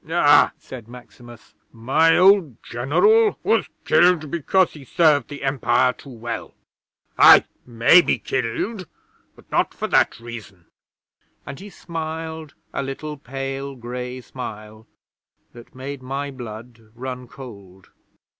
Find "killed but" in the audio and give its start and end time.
8.17-9.51